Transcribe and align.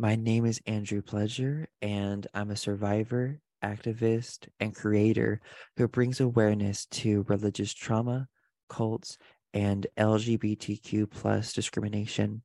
My 0.00 0.16
name 0.16 0.46
is 0.46 0.62
Andrew 0.66 1.02
Pledger, 1.02 1.66
and 1.82 2.26
I'm 2.32 2.50
a 2.50 2.56
survivor, 2.56 3.38
activist, 3.62 4.48
and 4.58 4.74
creator 4.74 5.42
who 5.76 5.88
brings 5.88 6.20
awareness 6.20 6.86
to 6.86 7.26
religious 7.28 7.74
trauma, 7.74 8.26
cults, 8.70 9.18
and 9.52 9.86
LGBTQ 9.98 11.10
plus 11.10 11.52
discrimination. 11.52 12.40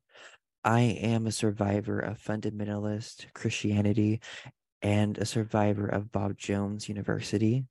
I 0.65 0.81
am 0.81 1.27
a 1.27 1.31
survivor 1.31 1.97
of 1.97 2.21
fundamentalist 2.21 3.31
Christianity 3.33 4.19
and 4.81 5.17
a 5.17 5.25
survivor 5.25 5.87
of 5.87 6.11
Bob 6.11 6.37
Jones 6.37 6.89
University. 6.89 7.63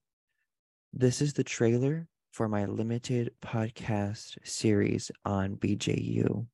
This 0.94 1.20
is 1.20 1.34
the 1.34 1.44
trailer 1.44 2.08
for 2.32 2.48
my 2.48 2.64
limited 2.64 3.34
podcast 3.42 4.38
series 4.44 5.10
on 5.26 5.56
BJU. 5.56 6.46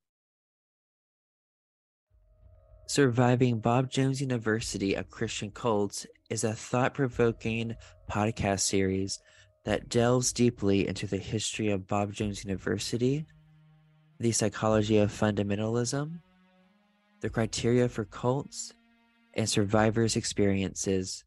Surviving 2.90 3.60
Bob 3.60 3.88
Jones 3.88 4.20
University 4.20 4.94
of 4.94 5.08
Christian 5.08 5.52
Cults 5.52 6.08
is 6.28 6.42
a 6.42 6.52
thought 6.52 6.92
provoking 6.92 7.76
podcast 8.10 8.62
series 8.62 9.20
that 9.64 9.88
delves 9.88 10.32
deeply 10.32 10.88
into 10.88 11.06
the 11.06 11.16
history 11.16 11.70
of 11.70 11.86
Bob 11.86 12.12
Jones 12.12 12.44
University, 12.44 13.26
the 14.18 14.32
psychology 14.32 14.98
of 14.98 15.12
fundamentalism, 15.12 16.18
the 17.20 17.30
criteria 17.30 17.88
for 17.88 18.04
cults, 18.06 18.74
and 19.34 19.48
survivors' 19.48 20.16
experiences. 20.16 21.22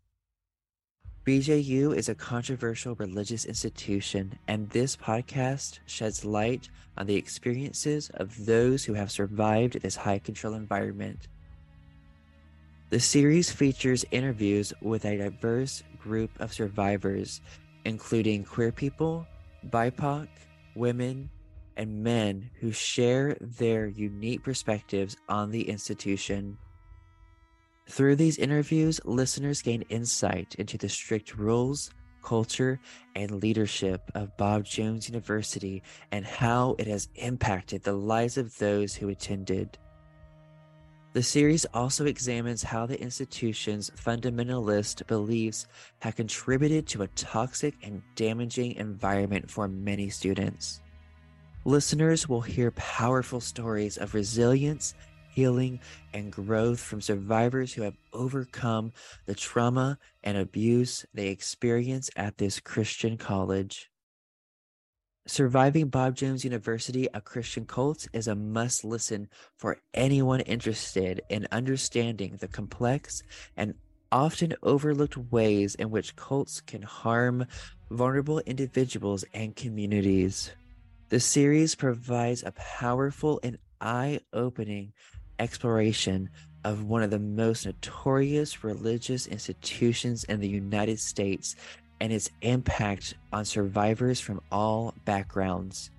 BJU 1.25 1.95
is 1.95 2.09
a 2.09 2.15
controversial 2.15 2.95
religious 2.95 3.45
institution, 3.45 4.37
and 4.49 4.69
this 4.71 4.97
podcast 4.97 5.79
sheds 5.85 6.25
light 6.25 6.67
on 6.97 7.07
the 7.07 7.15
experiences 7.15 8.09
of 8.15 8.45
those 8.45 8.83
who 8.83 8.95
have 8.95 9.09
survived 9.09 9.81
this 9.81 9.95
high 9.95 10.19
control 10.19 10.55
environment. 10.55 11.29
The 12.93 12.99
series 12.99 13.51
features 13.51 14.05
interviews 14.11 14.71
with 14.79 15.05
a 15.05 15.17
diverse 15.17 15.81
group 15.97 16.29
of 16.39 16.53
survivors, 16.53 17.41
including 17.85 18.43
queer 18.43 18.71
people, 18.71 19.25
BIPOC, 19.71 20.27
women, 20.75 21.31
and 21.75 22.03
men 22.03 22.51
who 22.59 22.71
share 22.71 23.35
their 23.41 23.87
unique 23.87 24.43
perspectives 24.43 25.17
on 25.27 25.49
the 25.49 25.67
institution. 25.67 26.55
Through 27.89 28.17
these 28.17 28.37
interviews, 28.37 29.01
listeners 29.05 29.63
gain 29.63 29.81
insight 29.89 30.53
into 30.59 30.77
the 30.77 30.87
strict 30.87 31.35
rules, 31.35 31.89
culture, 32.21 32.79
and 33.15 33.41
leadership 33.41 34.03
of 34.13 34.37
Bob 34.37 34.65
Jones 34.65 35.09
University 35.09 35.81
and 36.11 36.27
how 36.27 36.75
it 36.77 36.85
has 36.85 37.07
impacted 37.15 37.81
the 37.81 37.93
lives 37.93 38.37
of 38.37 38.55
those 38.59 38.93
who 38.93 39.09
attended. 39.09 39.79
The 41.13 41.21
series 41.21 41.65
also 41.75 42.07
examines 42.07 42.63
how 42.63 42.87
the 42.87 42.99
institution's 42.99 43.91
fundamentalist 43.91 45.05
beliefs 45.05 45.67
have 45.99 46.15
contributed 46.15 46.87
to 46.87 47.03
a 47.03 47.07
toxic 47.09 47.75
and 47.83 48.01
damaging 48.15 48.73
environment 48.77 49.49
for 49.49 49.67
many 49.67 50.09
students. 50.09 50.81
Listeners 51.65 52.27
will 52.27 52.41
hear 52.41 52.71
powerful 52.71 53.39
stories 53.39 53.97
of 53.97 54.15
resilience, 54.15 54.95
healing, 55.29 55.79
and 56.15 56.31
growth 56.31 56.79
from 56.79 56.99
survivors 56.99 57.71
who 57.71 57.83
have 57.83 57.97
overcome 58.11 58.91
the 59.27 59.35
trauma 59.35 59.99
and 60.23 60.35
abuse 60.35 61.05
they 61.13 61.27
experience 61.27 62.09
at 62.15 62.39
this 62.39 62.59
Christian 62.59 63.17
college. 63.17 63.91
Surviving 65.25 65.87
Bob 65.87 66.15
Jones 66.15 66.43
University, 66.43 67.07
a 67.13 67.21
Christian 67.21 67.65
cult, 67.65 68.07
is 68.11 68.27
a 68.27 68.35
must 68.35 68.83
listen 68.83 69.29
for 69.55 69.77
anyone 69.93 70.41
interested 70.41 71.21
in 71.29 71.47
understanding 71.49 72.35
the 72.41 72.47
complex 72.49 73.23
and 73.55 73.73
often 74.11 74.53
overlooked 74.63 75.15
ways 75.31 75.75
in 75.75 75.89
which 75.89 76.17
cults 76.17 76.59
can 76.59 76.81
harm 76.81 77.45
vulnerable 77.89 78.39
individuals 78.39 79.23
and 79.33 79.55
communities. 79.55 80.51
The 81.07 81.21
series 81.21 81.73
provides 81.73 82.43
a 82.43 82.51
powerful 82.51 83.39
and 83.43 83.57
eye 83.79 84.19
opening 84.33 84.91
exploration 85.39 86.31
of 86.65 86.83
one 86.83 87.01
of 87.01 87.11
the 87.11 87.19
most 87.19 87.65
notorious 87.65 88.61
religious 88.63 89.27
institutions 89.27 90.25
in 90.25 90.41
the 90.41 90.49
United 90.49 90.99
States 90.99 91.55
and 92.03 92.11
its 92.11 92.29
impact 92.41 93.13
on 93.31 93.45
survivors 93.45 94.19
from 94.19 94.41
all 94.51 94.93
backgrounds. 95.05 95.89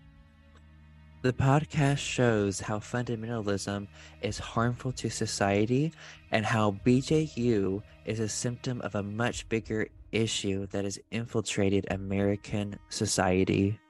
The 1.23 1.33
podcast 1.33 1.97
shows 1.97 2.61
how 2.61 2.79
fundamentalism 2.79 3.89
is 4.21 4.39
harmful 4.39 4.93
to 4.93 5.09
society 5.09 5.95
and 6.31 6.45
how 6.45 6.73
BJU 6.85 7.83
is 8.05 8.21
a 8.21 8.29
symptom 8.29 8.83
of 8.83 8.97
a 8.97 9.03
much 9.03 9.49
bigger 9.49 9.89
issue 10.13 10.67
that 10.67 10.85
has 10.85 10.99
infiltrated 11.11 11.87
American 11.91 12.79
society. 12.91 13.81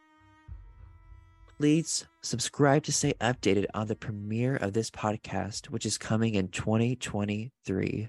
Please 1.59 2.07
subscribe 2.23 2.85
to 2.85 2.93
stay 2.93 3.15
updated 3.15 3.67
on 3.75 3.89
the 3.89 3.97
premiere 3.97 4.55
of 4.55 4.73
this 4.73 4.89
podcast, 4.89 5.67
which 5.67 5.85
is 5.85 5.99
coming 5.99 6.37
in 6.37 6.47
2023. 6.47 8.09